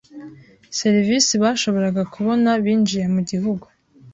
[0.79, 3.65] serivisi bashoboraga kubona binjiye mu Gihugu.